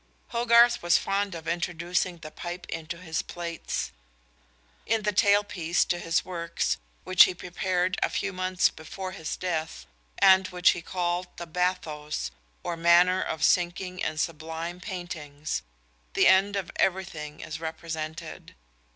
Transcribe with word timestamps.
Hogarth 0.29 0.81
was 0.81 0.97
fond 0.97 1.35
of 1.35 1.47
introducing 1.47 2.17
the 2.17 2.31
pipe 2.31 2.65
into 2.69 2.97
his 2.97 3.21
plates. 3.21 3.91
In 4.87 5.03
the 5.03 5.11
tail 5.11 5.43
piece 5.43 5.85
to 5.85 5.99
his 5.99 6.25
works, 6.25 6.77
which 7.03 7.25
he 7.25 7.35
prepared 7.35 7.99
a 8.01 8.09
few 8.09 8.33
months 8.33 8.69
before 8.69 9.11
his 9.11 9.37
death, 9.37 9.85
and 10.17 10.47
which 10.47 10.71
he 10.71 10.81
called 10.81 11.27
The 11.37 11.45
Bathos, 11.45 12.31
or 12.63 12.75
Manner 12.75 13.21
of 13.21 13.43
Sinking 13.43 13.99
in 13.99 14.17
Sublime 14.17 14.79
Paintings, 14.79 15.61
the 16.15 16.25
end 16.25 16.55
of 16.55 16.71
everything 16.77 17.41
is 17.41 17.59
represented. 17.59 18.55